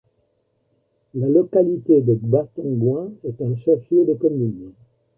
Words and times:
La 1.13 1.27
localité 1.29 2.01
de 2.01 2.15
Gbatongouin 2.15 3.11
est 3.23 3.39
un 3.43 3.55
chef-lieu 3.55 4.03
de 4.03 4.15
commune. 4.15 4.73